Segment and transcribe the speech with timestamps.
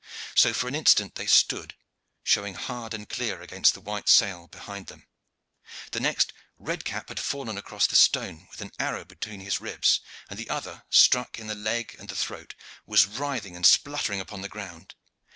[0.33, 1.75] So for an instant they stood,
[2.23, 5.05] showing hard and clear against the white sail behind them.
[5.91, 10.39] The next, redcap had fallen across the stone with an arrow between his ribs; and
[10.39, 12.55] the other, struck in the leg and in the throat,
[12.87, 14.95] was writhing and spluttering upon the ground.